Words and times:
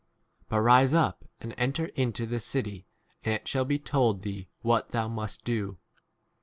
d 0.39 0.45
6 0.45 0.49
But 0.49 0.61
rise 0.61 0.93
up 0.95 1.23
and 1.41 1.53
enter 1.59 1.85
into 1.93 2.25
the 2.25 2.39
city, 2.39 2.87
and 3.23 3.35
it 3.35 3.47
shall 3.47 3.65
be 3.65 3.77
told 3.77 4.23
thee 4.23 4.49
what 4.63 4.89
thou 4.89 5.03
7 5.05 5.11
must 5.13 5.43
do. 5.43 5.77